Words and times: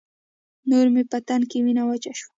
نور 0.69 0.87
مې 0.93 1.03
په 1.11 1.17
تن 1.27 1.41
کې 1.49 1.57
وينه 1.65 1.83
وچه 1.89 2.11
شوه. 2.19 2.29